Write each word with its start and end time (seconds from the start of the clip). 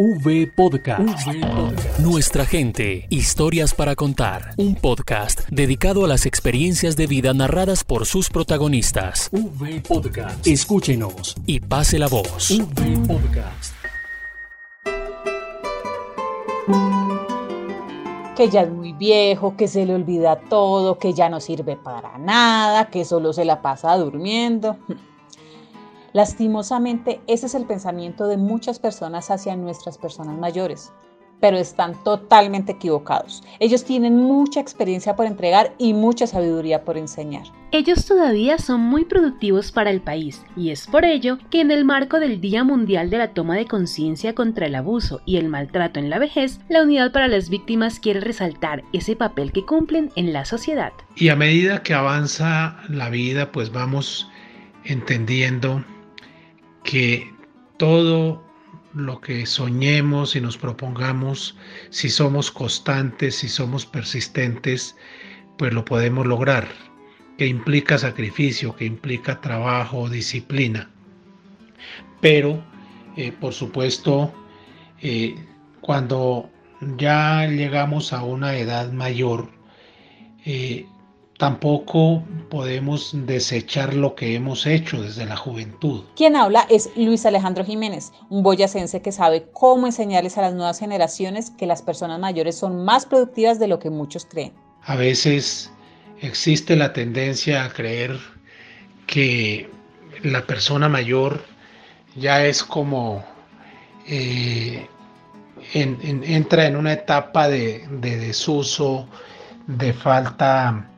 V 0.00 0.46
Podcast. 0.54 1.26
Nuestra 1.98 2.46
gente, 2.46 3.08
historias 3.10 3.74
para 3.74 3.96
contar. 3.96 4.54
Un 4.56 4.76
podcast 4.76 5.40
dedicado 5.50 6.04
a 6.04 6.08
las 6.08 6.24
experiencias 6.24 6.96
de 6.96 7.08
vida 7.08 7.34
narradas 7.34 7.82
por 7.82 8.06
sus 8.06 8.30
protagonistas. 8.30 9.28
V 9.32 9.80
Podcast. 9.80 10.46
Escúchenos 10.46 11.34
y 11.46 11.58
pase 11.58 11.98
la 11.98 12.06
voz. 12.06 12.48
V 12.48 13.08
Podcast. 13.08 13.74
que 18.36 18.48
ya 18.48 18.62
es 18.62 18.70
muy 18.70 18.92
viejo, 18.92 19.56
que 19.56 19.66
se 19.66 19.84
le 19.84 19.96
olvida 19.96 20.38
todo, 20.48 20.96
que 21.00 21.12
ya 21.12 21.28
no 21.28 21.40
sirve 21.40 21.74
para 21.74 22.18
nada, 22.18 22.88
que 22.88 23.04
solo 23.04 23.32
se 23.32 23.44
la 23.44 23.62
pasa 23.62 23.96
durmiendo. 23.96 24.76
Lastimosamente, 26.18 27.20
ese 27.28 27.46
es 27.46 27.54
el 27.54 27.64
pensamiento 27.64 28.26
de 28.26 28.36
muchas 28.36 28.80
personas 28.80 29.30
hacia 29.30 29.54
nuestras 29.54 29.98
personas 29.98 30.36
mayores, 30.36 30.90
pero 31.40 31.56
están 31.56 31.94
totalmente 32.02 32.72
equivocados. 32.72 33.44
Ellos 33.60 33.84
tienen 33.84 34.16
mucha 34.16 34.58
experiencia 34.58 35.14
por 35.14 35.26
entregar 35.26 35.76
y 35.78 35.94
mucha 35.94 36.26
sabiduría 36.26 36.84
por 36.84 36.98
enseñar. 36.98 37.44
Ellos 37.70 38.04
todavía 38.04 38.58
son 38.58 38.80
muy 38.80 39.04
productivos 39.04 39.70
para 39.70 39.90
el 39.90 40.00
país 40.00 40.42
y 40.56 40.70
es 40.70 40.88
por 40.88 41.04
ello 41.04 41.38
que 41.50 41.60
en 41.60 41.70
el 41.70 41.84
marco 41.84 42.18
del 42.18 42.40
Día 42.40 42.64
Mundial 42.64 43.10
de 43.10 43.18
la 43.18 43.32
Toma 43.32 43.54
de 43.54 43.66
Conciencia 43.66 44.34
contra 44.34 44.66
el 44.66 44.74
Abuso 44.74 45.20
y 45.24 45.36
el 45.36 45.46
Maltrato 45.46 46.00
en 46.00 46.10
la 46.10 46.18
Vejez, 46.18 46.58
la 46.68 46.82
Unidad 46.82 47.12
para 47.12 47.28
las 47.28 47.48
Víctimas 47.48 48.00
quiere 48.00 48.18
resaltar 48.18 48.82
ese 48.92 49.14
papel 49.14 49.52
que 49.52 49.64
cumplen 49.64 50.10
en 50.16 50.32
la 50.32 50.44
sociedad. 50.44 50.92
Y 51.14 51.28
a 51.28 51.36
medida 51.36 51.84
que 51.84 51.94
avanza 51.94 52.76
la 52.88 53.08
vida, 53.08 53.52
pues 53.52 53.70
vamos 53.70 54.28
entendiendo 54.82 55.84
que 56.84 57.32
todo 57.76 58.42
lo 58.94 59.20
que 59.20 59.46
soñemos 59.46 60.34
y 60.34 60.40
nos 60.40 60.56
propongamos, 60.56 61.56
si 61.90 62.08
somos 62.08 62.50
constantes, 62.50 63.36
si 63.36 63.48
somos 63.48 63.86
persistentes, 63.86 64.96
pues 65.56 65.72
lo 65.72 65.84
podemos 65.84 66.26
lograr, 66.26 66.68
que 67.36 67.46
implica 67.46 67.98
sacrificio, 67.98 68.74
que 68.74 68.84
implica 68.84 69.40
trabajo, 69.40 70.08
disciplina. 70.08 70.90
Pero, 72.20 72.62
eh, 73.16 73.32
por 73.32 73.52
supuesto, 73.52 74.32
eh, 75.00 75.36
cuando 75.80 76.50
ya 76.96 77.46
llegamos 77.46 78.12
a 78.12 78.22
una 78.22 78.56
edad 78.56 78.92
mayor, 78.92 79.50
eh, 80.44 80.86
tampoco 81.38 82.24
podemos 82.50 83.12
desechar 83.14 83.94
lo 83.94 84.16
que 84.16 84.34
hemos 84.34 84.66
hecho 84.66 85.00
desde 85.00 85.24
la 85.24 85.36
juventud. 85.36 86.02
Quien 86.16 86.34
habla 86.34 86.66
es 86.68 86.90
Luis 86.96 87.24
Alejandro 87.24 87.64
Jiménez, 87.64 88.12
un 88.28 88.42
boyacense 88.42 89.00
que 89.00 89.12
sabe 89.12 89.46
cómo 89.52 89.86
enseñarles 89.86 90.36
a 90.36 90.42
las 90.42 90.54
nuevas 90.54 90.80
generaciones 90.80 91.50
que 91.50 91.66
las 91.66 91.80
personas 91.80 92.18
mayores 92.18 92.58
son 92.58 92.84
más 92.84 93.06
productivas 93.06 93.60
de 93.60 93.68
lo 93.68 93.78
que 93.78 93.88
muchos 93.88 94.26
creen. 94.26 94.52
A 94.82 94.96
veces 94.96 95.70
existe 96.20 96.74
la 96.74 96.92
tendencia 96.92 97.64
a 97.64 97.68
creer 97.70 98.18
que 99.06 99.70
la 100.24 100.44
persona 100.44 100.88
mayor 100.88 101.44
ya 102.16 102.44
es 102.44 102.64
como 102.64 103.24
eh, 104.08 104.88
entra 105.72 106.66
en 106.66 106.74
una 106.74 106.94
etapa 106.94 107.48
de, 107.48 107.86
de 108.00 108.16
desuso, 108.16 109.06
de 109.68 109.92
falta 109.92 110.88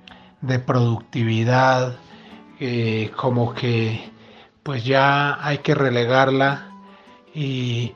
de 0.42 0.58
productividad, 0.58 1.96
eh, 2.60 3.10
como 3.16 3.54
que 3.54 4.10
pues 4.62 4.84
ya 4.84 5.44
hay 5.44 5.58
que 5.58 5.74
relegarla 5.74 6.70
y 7.34 7.94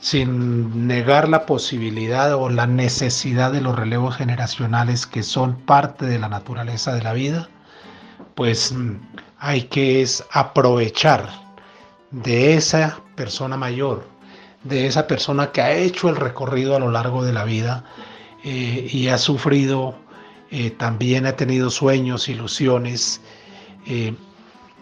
sin 0.00 0.86
negar 0.86 1.28
la 1.28 1.46
posibilidad 1.46 2.34
o 2.34 2.48
la 2.48 2.66
necesidad 2.66 3.52
de 3.52 3.60
los 3.60 3.76
relevos 3.76 4.16
generacionales 4.16 5.06
que 5.06 5.22
son 5.22 5.56
parte 5.56 6.06
de 6.06 6.18
la 6.18 6.28
naturaleza 6.28 6.94
de 6.94 7.02
la 7.02 7.12
vida, 7.12 7.48
pues 8.34 8.74
hay 9.38 9.62
que 9.62 10.02
es 10.02 10.24
aprovechar 10.30 11.28
de 12.10 12.54
esa 12.54 13.00
persona 13.16 13.56
mayor, 13.56 14.06
de 14.64 14.86
esa 14.86 15.06
persona 15.06 15.50
que 15.52 15.62
ha 15.62 15.72
hecho 15.72 16.08
el 16.08 16.16
recorrido 16.16 16.76
a 16.76 16.80
lo 16.80 16.90
largo 16.90 17.24
de 17.24 17.32
la 17.32 17.44
vida 17.44 17.84
eh, 18.44 18.88
y 18.90 19.08
ha 19.08 19.18
sufrido 19.18 19.96
eh, 20.50 20.70
también 20.70 21.26
ha 21.26 21.36
tenido 21.36 21.70
sueños, 21.70 22.28
ilusiones, 22.28 23.20
eh, 23.86 24.14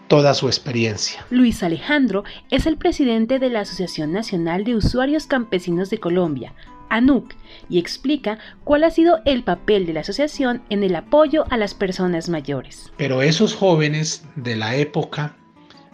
toda 0.07 0.33
su 0.33 0.47
experiencia. 0.47 1.25
Luis 1.29 1.63
Alejandro 1.63 2.23
es 2.49 2.65
el 2.65 2.77
presidente 2.77 3.39
de 3.39 3.49
la 3.49 3.61
Asociación 3.61 4.13
Nacional 4.13 4.63
de 4.63 4.75
Usuarios 4.75 5.27
Campesinos 5.27 5.89
de 5.89 5.99
Colombia, 5.99 6.53
ANUC, 6.89 7.35
y 7.69 7.79
explica 7.79 8.39
cuál 8.63 8.85
ha 8.85 8.91
sido 8.91 9.19
el 9.25 9.43
papel 9.43 9.85
de 9.85 9.93
la 9.93 9.99
asociación 10.01 10.61
en 10.69 10.83
el 10.83 10.95
apoyo 10.95 11.45
a 11.49 11.57
las 11.57 11.73
personas 11.73 12.29
mayores. 12.29 12.91
Pero 12.97 13.21
esos 13.21 13.53
jóvenes 13.53 14.25
de 14.35 14.55
la 14.55 14.75
época 14.75 15.35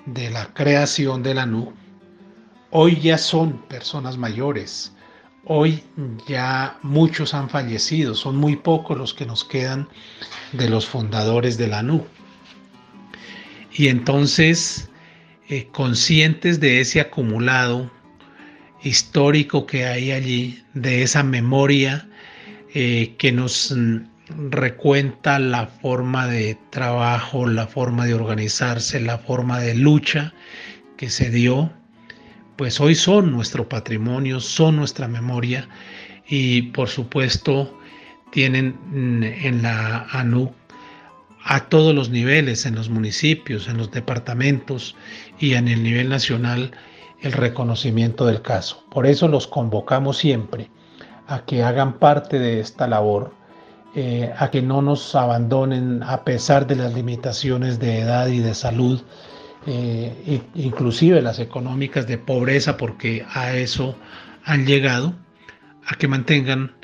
de 0.05 0.29
la 0.29 0.53
creación 0.53 1.23
de 1.23 1.34
la 1.34 1.44
ANUC, 1.44 1.73
hoy 2.69 3.00
ya 3.00 3.17
son 3.17 3.57
personas 3.67 4.17
mayores, 4.17 4.93
Hoy 5.46 5.84
ya 6.26 6.78
muchos 6.84 7.34
han 7.34 7.50
fallecido, 7.50 8.16
son 8.16 8.38
muy 8.38 8.56
pocos 8.56 8.98
los 8.98 9.14
que 9.14 9.26
nos 9.26 9.44
quedan 9.44 9.90
de 10.54 10.70
los 10.70 10.88
fundadores 10.88 11.58
de 11.58 11.68
la 11.68 11.84
NU. 11.84 12.06
Y 13.74 13.90
entonces, 13.90 14.90
eh, 15.50 15.68
conscientes 15.72 16.62
de 16.62 16.80
ese 16.80 17.02
acumulado 17.02 17.92
histórico 18.84 19.66
que 19.66 19.86
hay 19.86 20.12
allí, 20.12 20.64
de 20.74 21.03
esa 21.03 21.24
memoria 21.24 22.08
eh, 22.74 23.16
que 23.18 23.34
nos 23.34 23.76
recuenta 24.50 25.40
la 25.40 25.68
forma 25.68 26.28
de 26.28 26.58
trabajo, 26.70 27.48
la 27.48 27.68
forma 27.68 28.06
de 28.06 28.14
organizarse, 28.14 29.02
la 29.02 29.18
forma 29.18 29.59
de 29.59 29.76
lucha 29.76 30.34
que 30.96 31.09
se 31.09 31.30
dio 31.30 31.72
pues 32.56 32.80
hoy 32.80 32.96
son 32.96 33.31
nuestro 33.31 33.68
patrimonio, 33.68 34.40
son 34.40 34.75
nuestra 34.75 35.08
memoria 35.08 35.68
y 36.28 36.64
por 36.64 36.90
supuesto 36.90 37.78
tienen 38.31 38.78
en 39.41 39.62
la 39.62 40.08
ANU 40.12 40.52
a 41.44 41.68
todos 41.68 41.94
los 41.94 42.09
niveles, 42.09 42.66
en 42.66 42.75
los 42.75 42.90
municipios, 42.90 43.68
en 43.68 43.78
los 43.78 43.91
departamentos 43.91 44.96
y 45.40 45.53
en 45.53 45.68
el 45.68 45.84
nivel 45.84 46.09
nacional, 46.09 46.72
el 47.22 47.34
reconocimiento 47.34 48.25
del 48.25 48.41
caso. 48.41 48.84
Por 48.90 49.06
eso 49.06 49.28
los 49.28 49.47
convocamos 49.47 50.18
siempre 50.18 50.70
a 51.28 51.46
que 51.46 51.64
hagan 51.64 52.00
parte 52.00 52.40
de 52.40 52.59
esta 52.59 52.88
labor, 52.88 53.34
eh, 53.96 54.34
a 54.38 54.50
que 54.52 54.62
no 54.62 54.81
nos 54.81 55.14
abandonen 55.16 56.02
a 56.03 56.24
pesar 56.24 56.66
de 56.66 56.75
las 56.75 56.94
limitaciones 56.94 57.80
de 57.80 58.00
edad 58.00 58.28
y 58.28 58.40
de 58.40 58.56
salud 58.56 59.02
eh, 59.66 60.41
inclusive 60.56 61.22
las 61.22 61.40
económicas 61.40 62.07
de 62.07 62.18
pobreza, 62.18 62.78
porque 62.78 63.25
a 63.34 63.56
eso 63.56 63.96
han 64.44 64.66
llegado, 64.66 65.16
a 65.85 65.96
que 65.96 66.07
mantengan 66.07 66.75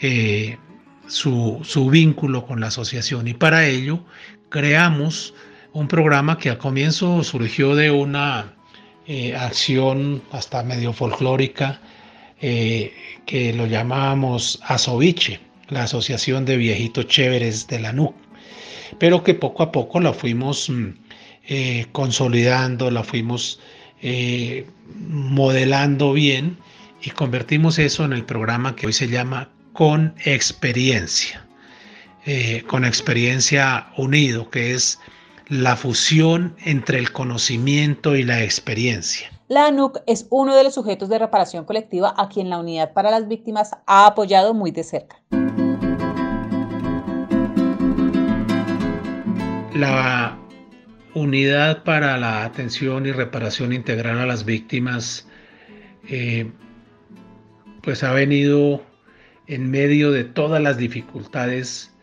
eh, 0.00 0.58
su, 1.06 1.88
vínculo 1.90 2.44
con 2.46 2.60
la 2.60 2.68
asociación. 2.68 3.28
Y 3.28 3.34
para 3.34 3.66
ello 3.66 4.04
creamos 4.48 5.34
un 5.72 5.88
programa 5.88 6.38
que 6.38 6.50
al 6.50 6.58
comienzo 6.58 7.22
surgió 7.22 7.76
de 7.76 7.90
una 7.90 8.54
eh, 9.06 9.36
acción 9.36 10.22
hasta 10.32 10.62
medio 10.62 10.92
folclórica 10.92 11.80
que 12.40 13.54
lo 13.56 13.64
llamábamos 13.64 14.60
Asoviche, 14.64 15.40
la 15.68 15.84
Asociación 15.84 16.44
de 16.44 16.58
Viejitos 16.58 17.06
Chéveres 17.06 17.66
de 17.68 17.80
la 17.80 17.94
NUC, 17.94 18.14
pero 18.98 19.24
que 19.24 19.32
poco 19.32 19.62
a 19.62 19.72
poco 19.72 19.98
la 19.98 20.12
fuimos 20.12 20.68
mm, 20.68 20.90
eh, 21.48 21.86
consolidando, 21.92 22.90
la 22.90 23.04
fuimos 23.04 23.60
eh, 24.00 24.66
modelando 25.08 26.12
bien 26.12 26.58
y 27.02 27.10
convertimos 27.10 27.78
eso 27.78 28.04
en 28.04 28.12
el 28.12 28.24
programa 28.24 28.76
que 28.76 28.86
hoy 28.86 28.92
se 28.92 29.08
llama 29.08 29.50
Con 29.72 30.14
Experiencia. 30.24 31.46
Eh, 32.26 32.64
con 32.66 32.86
Experiencia 32.86 33.88
Unido, 33.98 34.48
que 34.48 34.72
es 34.72 34.98
la 35.48 35.76
fusión 35.76 36.56
entre 36.64 36.98
el 36.98 37.12
conocimiento 37.12 38.16
y 38.16 38.22
la 38.22 38.42
experiencia. 38.42 39.30
La 39.48 39.66
ANUC 39.66 40.00
es 40.06 40.26
uno 40.30 40.56
de 40.56 40.64
los 40.64 40.72
sujetos 40.72 41.10
de 41.10 41.18
reparación 41.18 41.66
colectiva 41.66 42.14
a 42.16 42.30
quien 42.30 42.48
la 42.48 42.58
Unidad 42.58 42.94
para 42.94 43.10
las 43.10 43.28
Víctimas 43.28 43.72
ha 43.86 44.06
apoyado 44.06 44.54
muy 44.54 44.70
de 44.70 44.84
cerca. 44.84 45.20
La 49.74 50.38
unidad 51.14 51.84
para 51.84 52.18
la 52.18 52.44
atención 52.44 53.06
y 53.06 53.12
reparación 53.12 53.72
integral 53.72 54.18
a 54.18 54.26
las 54.26 54.44
víctimas, 54.44 55.28
eh, 56.08 56.50
pues 57.82 58.02
ha 58.02 58.12
venido 58.12 58.84
en 59.46 59.70
medio 59.70 60.10
de 60.10 60.24
todas 60.24 60.60
las 60.60 60.76
dificultades 60.76 61.94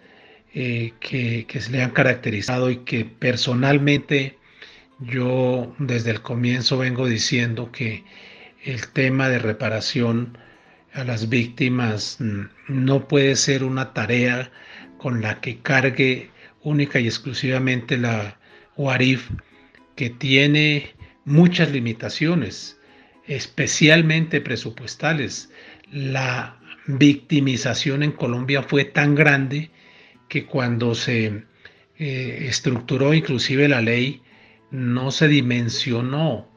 eh, 0.53 0.93
que, 0.99 1.45
se 1.59 1.71
le 1.71 1.81
han 1.81 1.91
caracterizado 1.91 2.69
y 2.69 2.77
que 2.77 3.05
personalmente 3.05 4.37
yo 4.99 5.73
desde 5.79 6.11
el 6.11 6.21
comienzo 6.21 6.77
vengo 6.77 7.07
diciendo 7.07 7.71
que 7.71 8.03
el 8.63 8.87
tema 8.89 9.29
de 9.29 9.39
reparación 9.39 10.37
a 10.93 11.03
las 11.03 11.29
víctimas 11.29 12.17
mm, 12.19 12.41
no 12.67 13.07
puede 13.07 13.35
ser 13.35 13.63
una 13.63 13.93
tarea 13.93 14.51
con 14.97 15.21
la 15.21 15.41
que 15.41 15.59
cargue 15.59 16.29
única 16.63 16.99
y 16.99 17.07
exclusivamente 17.07 17.97
la 17.97 18.37
UARIF, 18.81 19.29
que 19.95 20.09
tiene 20.09 20.91
muchas 21.25 21.71
limitaciones, 21.71 22.79
especialmente 23.27 24.41
presupuestales. 24.41 25.49
La 25.91 26.59
victimización 26.87 28.03
en 28.03 28.11
Colombia 28.11 28.63
fue 28.63 28.85
tan 28.85 29.15
grande 29.15 29.69
que 30.27 30.45
cuando 30.45 30.95
se 30.95 31.43
eh, 31.97 32.45
estructuró 32.47 33.13
inclusive 33.13 33.67
la 33.67 33.81
ley, 33.81 34.21
no 34.71 35.11
se 35.11 35.27
dimensionó 35.27 36.49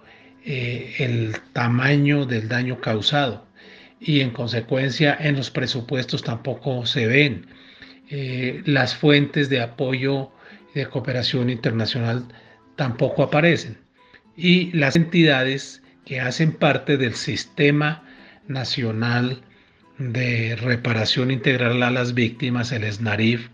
eh, 0.44 0.94
el 0.98 1.36
tamaño 1.52 2.26
del 2.26 2.48
daño 2.48 2.80
causado 2.80 3.46
y 4.00 4.20
en 4.20 4.30
consecuencia 4.30 5.16
en 5.18 5.36
los 5.36 5.50
presupuestos 5.50 6.22
tampoco 6.22 6.86
se 6.86 7.06
ven. 7.06 7.46
Eh, 8.10 8.62
las 8.66 8.94
fuentes 8.94 9.48
de 9.48 9.60
apoyo 9.62 10.30
de 10.74 10.86
cooperación 10.86 11.50
internacional 11.50 12.24
tampoco 12.76 13.22
aparecen. 13.22 13.78
Y 14.36 14.72
las 14.72 14.96
entidades 14.96 15.82
que 16.04 16.20
hacen 16.20 16.52
parte 16.52 16.96
del 16.96 17.14
sistema 17.14 18.02
nacional 18.48 19.42
de 19.98 20.56
reparación 20.56 21.30
integral 21.30 21.82
a 21.82 21.90
las 21.90 22.14
víctimas, 22.14 22.72
el 22.72 22.90
SNARIF, 22.90 23.48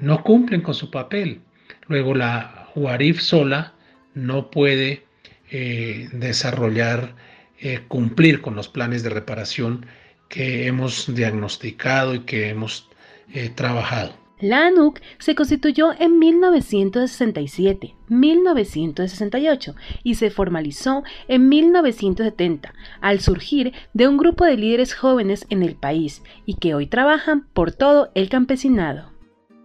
no 0.00 0.22
cumplen 0.22 0.62
con 0.62 0.74
su 0.74 0.90
papel. 0.90 1.40
Luego 1.86 2.14
la 2.14 2.70
UARIF 2.74 3.20
sola 3.20 3.74
no 4.14 4.50
puede 4.50 5.04
eh, 5.50 6.08
desarrollar, 6.12 7.14
eh, 7.60 7.80
cumplir 7.88 8.40
con 8.40 8.54
los 8.54 8.68
planes 8.68 9.02
de 9.02 9.10
reparación 9.10 9.86
que 10.28 10.66
hemos 10.66 11.14
diagnosticado 11.14 12.14
y 12.14 12.20
que 12.20 12.48
hemos 12.48 12.88
eh, 13.32 13.50
trabajado. 13.50 14.25
La 14.38 14.66
ANUC 14.66 15.00
se 15.18 15.34
constituyó 15.34 15.94
en 15.98 16.18
1967, 16.18 17.94
1968 18.08 19.74
y 20.02 20.16
se 20.16 20.30
formalizó 20.30 21.04
en 21.26 21.48
1970 21.48 22.74
al 23.00 23.20
surgir 23.20 23.72
de 23.94 24.08
un 24.08 24.18
grupo 24.18 24.44
de 24.44 24.58
líderes 24.58 24.92
jóvenes 24.94 25.46
en 25.48 25.62
el 25.62 25.74
país 25.74 26.22
y 26.44 26.56
que 26.56 26.74
hoy 26.74 26.86
trabajan 26.86 27.46
por 27.54 27.72
todo 27.72 28.10
el 28.14 28.28
campesinado. 28.28 29.10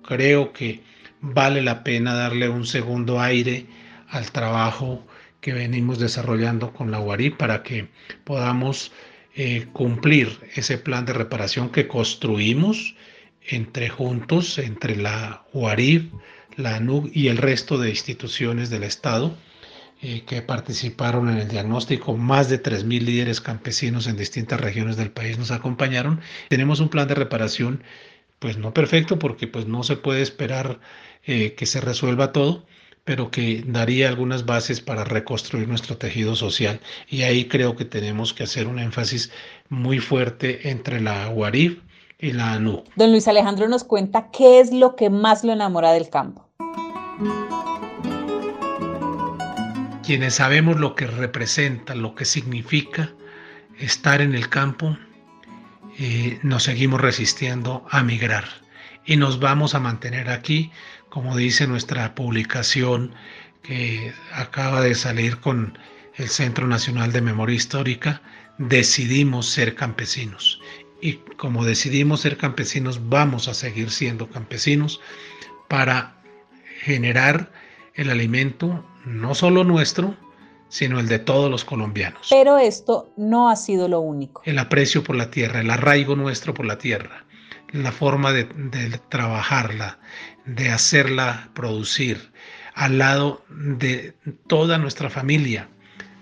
Creo 0.03 0.53
que 0.53 0.81
vale 1.19 1.61
la 1.61 1.83
pena 1.83 2.13
darle 2.13 2.47
un 2.47 2.65
segundo 2.65 3.19
aire 3.19 3.65
al 4.07 4.31
trabajo 4.31 5.03
que 5.41 5.51
venimos 5.51 5.99
desarrollando 5.99 6.71
con 6.71 6.91
la 6.91 7.01
UARI 7.01 7.31
para 7.31 7.61
que 7.61 7.89
podamos 8.23 8.93
eh, 9.35 9.67
cumplir 9.73 10.29
ese 10.55 10.77
plan 10.77 11.05
de 11.05 11.11
reparación 11.11 11.71
que 11.71 11.89
construimos 11.89 12.95
entre 13.47 13.89
juntos, 13.89 14.57
entre 14.57 14.95
la 14.95 15.45
UARIF, 15.53 16.11
la 16.57 16.75
ANUG 16.75 17.09
y 17.13 17.27
el 17.27 17.37
resto 17.37 17.77
de 17.77 17.89
instituciones 17.89 18.69
del 18.69 18.83
Estado 18.83 19.35
eh, 20.03 20.23
que 20.25 20.41
participaron 20.41 21.29
en 21.29 21.37
el 21.37 21.47
diagnóstico. 21.47 22.17
Más 22.17 22.49
de 22.49 22.61
3.000 22.61 23.01
líderes 23.01 23.39
campesinos 23.39 24.07
en 24.07 24.17
distintas 24.17 24.59
regiones 24.59 24.97
del 24.97 25.11
país 25.11 25.37
nos 25.37 25.51
acompañaron. 25.51 26.21
Tenemos 26.49 26.79
un 26.79 26.89
plan 26.89 27.07
de 27.07 27.13
reparación, 27.13 27.83
pues 28.39 28.57
no 28.57 28.73
perfecto, 28.73 29.19
porque 29.19 29.47
pues 29.47 29.67
no 29.67 29.83
se 29.83 29.97
puede 29.97 30.23
esperar 30.23 30.79
eh, 31.23 31.53
que 31.53 31.67
se 31.67 31.81
resuelva 31.81 32.31
todo, 32.31 32.65
pero 33.03 33.29
que 33.29 33.63
daría 33.65 34.09
algunas 34.09 34.45
bases 34.45 34.81
para 34.81 35.03
reconstruir 35.03 35.67
nuestro 35.67 35.97
tejido 35.97 36.35
social. 36.35 36.79
Y 37.07 37.21
ahí 37.21 37.45
creo 37.47 37.75
que 37.75 37.85
tenemos 37.85 38.33
que 38.33 38.43
hacer 38.43 38.67
un 38.67 38.79
énfasis 38.79 39.31
muy 39.69 39.99
fuerte 39.99 40.69
entre 40.71 40.99
la 40.99 41.29
UARIF, 41.29 41.77
y 42.21 42.31
la 42.33 42.53
ANU. 42.53 42.83
Don 42.95 43.11
Luis 43.11 43.27
Alejandro 43.27 43.67
nos 43.67 43.83
cuenta 43.83 44.29
qué 44.31 44.59
es 44.59 44.71
lo 44.71 44.95
que 44.95 45.09
más 45.09 45.43
lo 45.43 45.51
enamora 45.51 45.91
del 45.91 46.09
campo. 46.09 46.47
Quienes 50.05 50.35
sabemos 50.35 50.79
lo 50.79 50.95
que 50.95 51.07
representa, 51.07 51.95
lo 51.95 52.15
que 52.15 52.25
significa 52.25 53.13
estar 53.79 54.21
en 54.21 54.35
el 54.35 54.49
campo, 54.49 54.97
eh, 55.97 56.39
nos 56.43 56.63
seguimos 56.63 57.01
resistiendo 57.01 57.85
a 57.89 58.03
migrar 58.03 58.45
y 59.05 59.17
nos 59.17 59.39
vamos 59.39 59.73
a 59.73 59.79
mantener 59.79 60.29
aquí, 60.29 60.71
como 61.09 61.35
dice 61.35 61.67
nuestra 61.67 62.13
publicación 62.13 63.13
que 63.63 64.13
acaba 64.33 64.81
de 64.81 64.95
salir 64.95 65.39
con 65.39 65.77
el 66.15 66.29
Centro 66.29 66.67
Nacional 66.67 67.11
de 67.11 67.21
Memoria 67.21 67.55
Histórica, 67.55 68.21
decidimos 68.57 69.47
ser 69.47 69.75
campesinos 69.75 70.61
y 71.01 71.15
como 71.37 71.65
decidimos 71.65 72.21
ser 72.21 72.37
campesinos, 72.37 73.09
vamos 73.09 73.47
a 73.47 73.53
seguir 73.53 73.89
siendo 73.89 74.29
campesinos 74.29 75.01
para 75.67 76.21
generar 76.81 77.51
el 77.95 78.09
alimento 78.09 78.85
no 79.05 79.35
solo 79.35 79.63
nuestro, 79.63 80.15
sino 80.69 80.99
el 80.99 81.07
de 81.07 81.19
todos 81.19 81.49
los 81.49 81.65
colombianos. 81.65 82.27
Pero 82.29 82.57
esto 82.57 83.11
no 83.17 83.49
ha 83.49 83.55
sido 83.55 83.87
lo 83.87 83.99
único. 83.99 84.41
El 84.45 84.59
aprecio 84.59 85.03
por 85.03 85.15
la 85.15 85.29
tierra, 85.31 85.59
el 85.59 85.69
arraigo 85.69 86.15
nuestro 86.15 86.53
por 86.53 86.65
la 86.65 86.77
tierra, 86.77 87.25
la 87.71 87.91
forma 87.91 88.31
de, 88.31 88.45
de 88.45 88.97
trabajarla, 89.09 89.99
de 90.45 90.69
hacerla 90.69 91.49
producir, 91.53 92.31
al 92.73 92.99
lado 92.99 93.43
de 93.49 94.15
toda 94.47 94.77
nuestra 94.77 95.09
familia, 95.09 95.67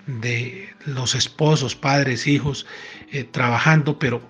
de 0.08 0.70
los 0.86 1.14
esposos, 1.14 1.76
padres, 1.76 2.26
hijos, 2.26 2.66
eh, 3.12 3.24
trabajando, 3.24 4.00
pero 4.00 4.22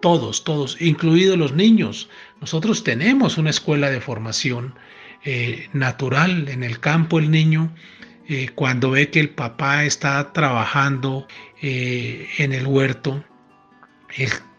todos, 0.00 0.44
todos, 0.44 0.80
incluidos 0.80 1.38
los 1.38 1.52
niños. 1.52 2.08
Nosotros 2.40 2.84
tenemos 2.84 3.38
una 3.38 3.50
escuela 3.50 3.90
de 3.90 4.00
formación 4.00 4.74
eh, 5.24 5.68
natural 5.72 6.48
en 6.48 6.64
el 6.64 6.80
campo. 6.80 7.18
El 7.18 7.30
niño, 7.30 7.74
eh, 8.28 8.48
cuando 8.54 8.90
ve 8.90 9.10
que 9.10 9.20
el 9.20 9.30
papá 9.30 9.84
está 9.84 10.32
trabajando 10.32 11.26
eh, 11.62 12.28
en 12.38 12.52
el 12.52 12.66
huerto, 12.66 13.24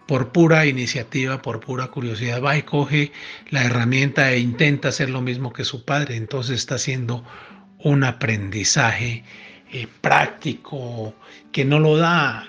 por 0.07 0.31
pura 0.31 0.65
iniciativa, 0.65 1.41
por 1.41 1.59
pura 1.59 1.87
curiosidad, 1.87 2.41
va 2.41 2.57
y 2.57 2.63
coge 2.63 3.11
la 3.49 3.63
herramienta 3.63 4.31
e 4.31 4.39
intenta 4.39 4.89
hacer 4.89 5.09
lo 5.09 5.21
mismo 5.21 5.53
que 5.53 5.65
su 5.65 5.83
padre. 5.85 6.15
Entonces 6.15 6.57
está 6.57 6.75
haciendo 6.75 7.23
un 7.79 8.03
aprendizaje 8.03 9.23
eh, 9.73 9.87
práctico, 10.01 11.13
que 11.53 11.63
no 11.63 11.79
lo 11.79 11.95
da 11.95 12.45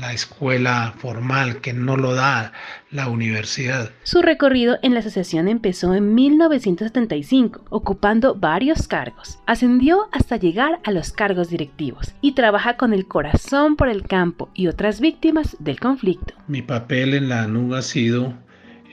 la 0.00 0.12
escuela 0.12 0.94
formal, 0.96 1.60
que 1.60 1.72
no 1.72 1.96
lo 1.96 2.14
da 2.14 2.52
la 2.92 3.08
universidad. 3.08 3.90
Su 4.04 4.22
recorrido 4.22 4.78
en 4.82 4.94
la 4.94 5.00
asociación 5.00 5.48
empezó 5.48 5.92
en 5.94 6.14
1975, 6.14 7.64
ocupando 7.68 8.36
varios 8.36 8.86
cargos. 8.86 9.40
Ascendió 9.46 10.08
hasta 10.12 10.36
llegar 10.36 10.78
a 10.84 10.92
los 10.92 11.12
cargos 11.12 11.50
directivos 11.50 12.14
y 12.20 12.32
trabaja 12.32 12.76
con 12.76 12.92
el 12.92 13.08
corazón 13.08 13.74
por 13.74 13.88
el 13.88 14.04
campo 14.04 14.48
y 14.54 14.68
otras 14.68 15.00
víctimas 15.00 15.56
del 15.58 15.80
conflicto. 15.80 16.34
Mi 16.46 16.62
papel 16.62 17.14
en 17.14 17.28
la 17.28 17.42
ANUG 17.42 17.74
ha 17.74 17.82
sido, 17.82 18.34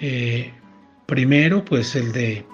eh, 0.02 0.54
primero, 1.06 1.64
pues 1.66 1.96
el 1.96 2.12
de 2.14 2.46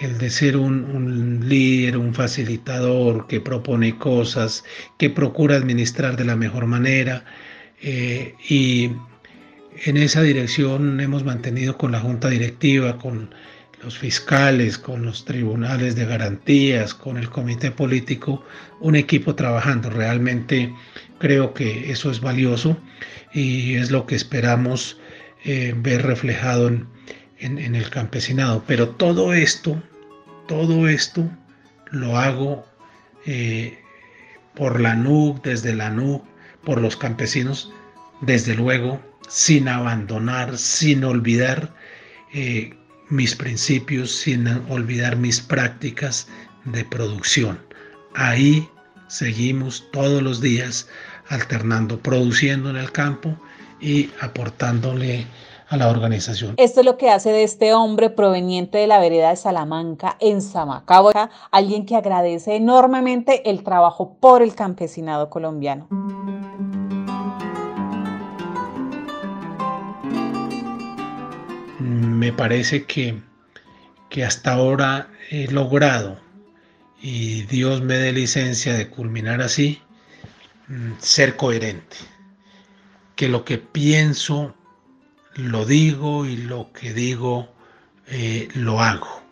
el 0.00 0.18
de 0.18 0.30
ser 0.30 0.56
un, 0.56 1.48
líder, 1.48 1.96
un 1.96 2.14
facilitador 2.14 3.26
que 3.26 3.40
propone 3.40 3.96
cosas, 3.96 4.64
que 4.98 5.10
procura 5.10 5.56
administrar 5.56 6.16
de 6.16 6.24
la 6.24 6.36
mejor 6.36 6.66
manera. 6.66 7.24
Eh, 7.82 8.34
y 8.48 8.90
en 9.84 9.96
esa 9.96 10.22
dirección 10.22 11.00
hemos 11.00 11.24
mantenido 11.24 11.76
con 11.78 11.92
la 11.92 12.00
junta 12.00 12.28
directiva, 12.28 12.98
con 12.98 13.34
los 13.82 13.98
fiscales, 13.98 14.78
con 14.78 15.04
los 15.04 15.24
tribunales 15.24 15.96
de 15.96 16.06
garantías, 16.06 16.94
con 16.94 17.16
el 17.16 17.28
comité 17.30 17.70
político, 17.70 18.44
un 18.80 18.96
equipo 18.96 19.34
trabajando. 19.34 19.90
Realmente 19.90 20.74
creo 21.18 21.54
que 21.54 21.90
eso 21.90 22.10
es 22.10 22.20
valioso 22.20 22.76
y 23.32 23.74
es 23.74 23.90
lo 23.90 24.06
que 24.06 24.14
esperamos 24.14 24.98
eh, 25.44 25.74
ver 25.76 26.02
reflejado 26.02 26.68
en, 26.68 26.86
en, 27.38 27.74
el 27.74 27.90
campesinado. 27.90 28.64
Pero 28.66 28.90
todo 28.90 29.32
esto, 29.32 29.82
todo 30.46 30.88
esto 30.88 31.28
lo 31.90 32.16
hago 32.16 32.66
eh, 33.26 33.78
por 34.54 34.80
la 34.80 34.94
NUC, 34.94 35.42
desde 35.44 35.74
la 35.74 35.90
NUC, 35.90 36.24
por 36.64 36.80
los 36.80 36.96
campesinos, 36.96 37.72
desde 38.20 38.54
luego, 38.54 39.00
sin 39.28 39.68
abandonar, 39.68 40.56
sin 40.58 41.04
olvidar 41.04 41.74
eh, 42.32 42.74
mis 43.08 43.34
principios, 43.34 44.10
sin 44.10 44.48
olvidar 44.68 45.16
mis 45.16 45.40
prácticas 45.40 46.28
de 46.64 46.84
producción. 46.84 47.58
Ahí 48.14 48.68
seguimos 49.08 49.86
todos 49.92 50.22
los 50.22 50.40
días 50.40 50.88
alternando, 51.28 52.00
produciendo 52.00 52.70
en 52.70 52.76
el 52.76 52.90
campo 52.92 53.40
y 53.80 54.10
aportándole 54.20 55.26
a 55.68 55.76
la 55.76 55.88
organización. 55.88 56.54
Esto 56.56 56.80
es 56.80 56.86
lo 56.86 56.96
que 56.96 57.10
hace 57.10 57.30
de 57.30 57.42
este 57.42 57.74
hombre 57.74 58.10
proveniente 58.10 58.78
de 58.78 58.86
la 58.86 59.00
vereda 59.00 59.30
de 59.30 59.36
Salamanca 59.36 60.16
en 60.20 60.40
Samacabo, 60.42 61.10
alguien 61.50 61.86
que 61.86 61.96
agradece 61.96 62.56
enormemente 62.56 63.48
el 63.50 63.64
trabajo 63.64 64.16
por 64.20 64.42
el 64.42 64.54
campesinado 64.54 65.28
colombiano. 65.28 65.88
Me 71.78 72.32
parece 72.32 72.84
que, 72.86 73.20
que 74.08 74.24
hasta 74.24 74.54
ahora 74.54 75.08
he 75.30 75.48
logrado, 75.48 76.18
y 77.00 77.42
Dios 77.42 77.82
me 77.82 77.94
dé 77.98 78.12
licencia 78.12 78.74
de 78.74 78.88
culminar 78.88 79.42
así, 79.42 79.80
mm, 80.68 80.92
ser 80.98 81.36
coherente, 81.36 81.96
que 83.14 83.28
lo 83.28 83.44
que 83.44 83.58
pienso 83.58 84.55
lo 85.36 85.66
digo 85.66 86.26
y 86.26 86.36
lo 86.36 86.72
que 86.72 86.92
digo 86.92 87.48
eh, 88.08 88.48
lo 88.54 88.80
hago. 88.80 89.22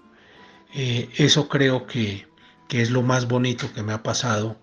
Eh, 0.75 1.09
eso 1.17 1.49
creo 1.49 1.87
que, 1.87 2.27
que, 2.69 2.83
es 2.83 2.91
lo 2.91 3.03
más 3.03 3.27
bonito 3.29 3.73
que 3.73 3.83
me 3.83 3.93
ha 3.93 4.03
pasado, 4.03 4.57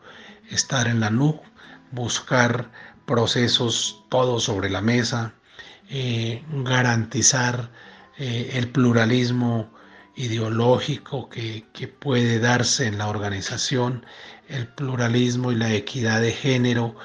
estar 0.50 0.88
en 0.88 1.00
la 1.00 1.10
NUC, 1.10 1.42
buscar 1.92 2.72
procesos 3.06 4.04
todos 4.10 4.44
sobre 4.44 4.70
la 4.70 4.82
mesa, 4.82 5.34
eh, 5.90 6.44
garantizar 6.64 7.70
el 8.18 8.68
pluralismo 8.70 9.74
ideológico 10.16 11.28
que, 11.28 11.66
que, 11.74 11.88
puede 11.88 12.38
darse 12.38 12.86
en 12.86 13.00
la 13.00 13.08
organización, 13.08 14.06
el 14.48 14.68
pluralismo 14.68 15.52
y 15.52 15.56
la 15.56 15.74
equidad 15.74 16.22
de 16.22 16.32
género, 16.32 16.96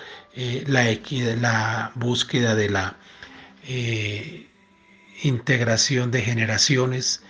la, 0.66 0.90
equidad, 0.90 1.38
la 1.38 1.92
búsqueda 1.94 2.54
de 2.54 2.68
la 2.68 2.98
eh, 3.66 4.48
integración 5.22 6.10
de 6.10 6.22
generaciones, 6.22 7.22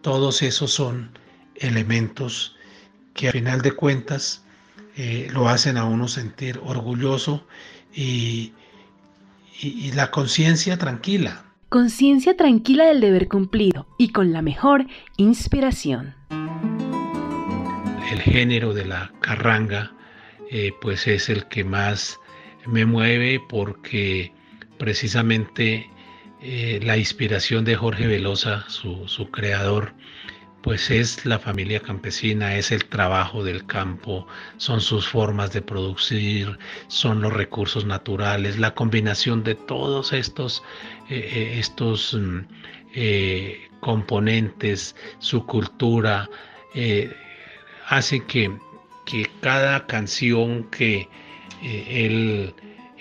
todos 0.00 0.42
esos 0.42 0.72
son 0.72 1.18
elementos 1.56 2.56
que 3.14 3.28
a 3.28 3.32
final 3.32 3.62
de 3.62 3.72
cuentas 3.72 4.44
eh, 4.96 5.28
lo 5.32 5.48
hacen 5.48 5.76
a 5.76 5.84
uno 5.84 6.08
sentir 6.08 6.60
orgulloso 6.62 7.46
y, 7.94 8.52
y 9.60 9.92
la 9.92 10.10
conciencia 10.10 10.78
tranquila. 10.78 11.44
Conciencia 11.68 12.36
tranquila 12.36 12.84
del 12.84 13.00
deber 13.00 13.28
cumplido 13.28 13.86
y 13.98 14.10
con 14.10 14.32
la 14.32 14.42
mejor 14.42 14.86
inspiración. 15.16 16.14
El 18.10 18.20
género 18.20 18.74
de 18.74 18.84
la 18.84 19.10
carranga 19.20 19.92
eh, 20.54 20.74
pues 20.82 21.06
es 21.06 21.30
el 21.30 21.46
que 21.46 21.64
más 21.64 22.20
me 22.66 22.84
mueve 22.84 23.40
porque 23.48 24.34
precisamente 24.82 25.88
eh, 26.40 26.80
la 26.82 26.96
inspiración 26.96 27.64
de 27.64 27.76
Jorge 27.76 28.08
Velosa, 28.08 28.64
su, 28.68 29.28
creador, 29.30 29.94
pues 30.60 30.90
es 30.90 31.24
la 31.24 31.38
familia 31.38 31.78
campesina, 31.78 32.56
es 32.56 32.72
el 32.72 32.86
trabajo 32.86 33.44
del 33.44 33.64
campo, 33.64 34.26
son 34.56 34.80
sus 34.80 35.06
formas 35.06 35.52
de 35.52 35.62
producir, 35.62 36.58
son 36.88 37.22
los 37.22 37.32
recursos 37.32 37.86
naturales, 37.86 38.58
la 38.58 38.74
combinación 38.74 39.44
de 39.44 39.54
todos 39.54 40.12
estos, 40.12 40.64
eh, 41.08 41.30
eh, 41.32 41.60
estos 41.60 42.14
mm, 42.14 42.40
componentes, 43.78 44.96
su 45.20 45.46
cultura, 45.46 46.28
hace 47.86 48.24
que, 48.26 48.50
que, 49.06 49.30
cada 49.42 49.86
canción 49.86 50.64
que 50.70 51.08
él 51.62 52.52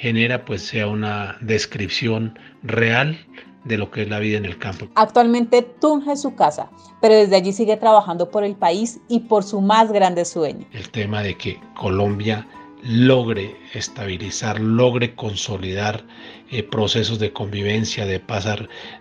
genera 0.01 0.46
pues 0.46 0.63
sea 0.63 0.88
una 0.88 1.38
descripción 1.41 2.39
real 2.63 3.20
de 3.65 3.77
lo 3.77 3.91
que 3.91 4.01
es 4.01 4.10
la 4.10 4.17
vida 4.17 4.39
en 4.39 4.46
el 4.46 4.58
campo. 4.58 4.88
Actualmente 4.96 5.62
Tunja 5.62 6.13
es 6.13 6.24
su 6.24 6.34
casa, 6.34 6.72
pero 7.01 7.13
desde 7.13 7.36
allí 7.36 7.53
sigue 7.53 7.77
trabajando 7.77 8.31
por 8.31 8.43
el 8.43 8.55
país 8.55 9.00
y 9.08 9.20
por 9.20 9.43
su 9.43 9.62
más 9.62 9.91
grande 9.91 10.25
sueño. 10.25 10.65
El 10.74 10.89
tema 10.89 11.22
de 11.22 11.38
que 11.38 11.60
Colombia 11.75 12.48
logre 12.84 13.55
estabilizar, 13.75 14.60
logre 14.60 15.13
consolidar 15.13 16.03
eh, 16.50 16.63
procesos 16.63 17.20
de 17.20 17.31
convivencia, 17.31 18.08
de 18.08 18.20
paz 18.20 18.48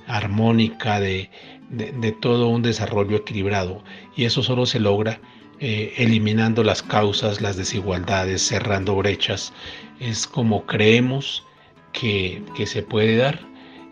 armónica, 0.06 1.00
de, 1.00 1.30
de, 1.70 2.12
todo 2.12 2.48
un 2.48 2.60
desarrollo 2.60 3.16
equilibrado. 3.16 3.82
Y 4.16 4.26
eso 4.26 4.42
solo 4.42 4.66
se 4.66 4.80
logra 4.80 5.18
eh, 5.62 5.92
eliminando 5.98 6.64
las 6.64 6.82
causas, 6.82 7.42
las 7.42 7.54
desigualdades, 7.56 8.40
cerrando 8.40 8.96
brechas. 8.96 9.52
Es 9.98 10.26
como 10.26 10.64
creemos 10.64 11.44
que, 11.92 12.42
se 12.64 12.82
puede 12.82 13.16
dar 13.16 13.40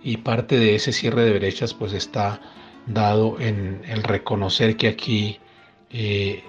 y 0.02 0.16
parte 0.16 0.58
de 0.58 0.74
ese 0.76 0.92
cierre 0.92 1.24
de 1.24 1.38
brechas 1.38 1.74
pues 1.74 1.92
está 1.92 2.40
dado 2.86 3.38
en 3.38 3.82
el 3.86 4.02
reconocer 4.02 4.78
que 4.78 4.88
aquí 4.88 5.40
eh, 5.90 6.42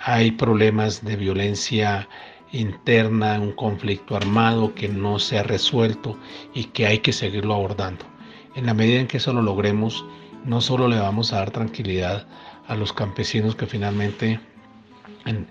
hay 0.00 0.30
problemas 0.30 1.04
de 1.04 1.16
violencia 1.16 2.08
interna, 2.52 3.40
un 3.40 3.52
conflicto 3.52 4.14
armado 4.14 4.76
que 4.76 4.88
no 4.88 5.18
se 5.18 5.40
ha 5.40 5.42
resuelto 5.42 6.16
y 6.54 6.66
que 6.66 6.86
hay 6.86 6.98
que 6.98 7.12
seguirlo 7.12 7.54
abordando. 7.54 8.04
En 8.54 8.66
la 8.66 8.74
medida 8.74 9.00
en 9.00 9.08
que 9.08 9.16
eso 9.16 9.32
lo 9.32 9.42
logremos, 9.42 10.04
no 10.44 10.60
solo 10.60 10.86
le 10.86 11.00
vamos 11.00 11.32
a 11.32 11.38
dar 11.38 11.50
tranquilidad 11.50 12.28
a 12.68 12.76
los 12.76 12.92
campesinos 12.92 13.56
que 13.56 13.66
finalmente 13.66 14.38
en, 15.24 15.48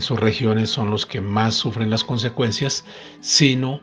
sus 0.00 0.18
regiones 0.18 0.70
son 0.70 0.90
los 0.90 1.06
que 1.06 1.20
más 1.20 1.54
sufren 1.54 1.90
las 1.90 2.04
consecuencias, 2.04 2.84
sino 3.20 3.80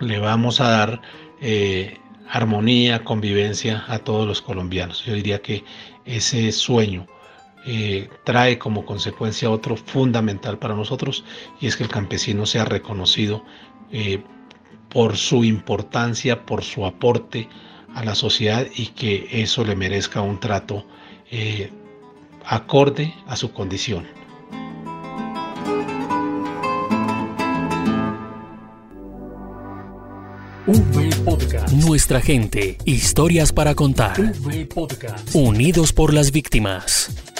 le 0.00 0.18
vamos 0.18 0.60
a 0.60 0.68
dar 0.68 1.02
eh, 1.40 1.98
armonía, 2.28 3.04
convivencia 3.04 3.84
a 3.88 3.98
todos 3.98 4.26
los 4.26 4.42
colombianos. 4.42 5.04
Yo 5.04 5.14
diría 5.14 5.40
que 5.40 5.64
ese 6.04 6.50
sueño 6.52 7.06
eh, 7.64 8.08
trae 8.24 8.58
como 8.58 8.84
consecuencia 8.84 9.50
otro 9.50 9.76
fundamental 9.76 10.58
para 10.58 10.74
nosotros 10.74 11.24
y 11.60 11.66
es 11.66 11.76
que 11.76 11.84
el 11.84 11.90
campesino 11.90 12.46
sea 12.46 12.64
reconocido 12.64 13.44
eh, 13.92 14.22
por 14.88 15.16
su 15.16 15.44
importancia, 15.44 16.44
por 16.44 16.64
su 16.64 16.84
aporte 16.84 17.48
a 17.94 18.04
la 18.04 18.14
sociedad 18.14 18.66
y 18.74 18.86
que 18.86 19.28
eso 19.30 19.64
le 19.64 19.76
merezca 19.76 20.20
un 20.20 20.40
trato 20.40 20.84
acorde 22.44 23.14
a 23.26 23.36
su 23.36 23.52
condición. 23.52 24.06
Nuestra 31.72 32.20
gente, 32.20 32.78
historias 32.84 33.52
para 33.52 33.74
contar. 33.74 34.14
Unidos 35.32 35.92
por 35.92 36.14
las 36.14 36.30
víctimas. 36.30 37.31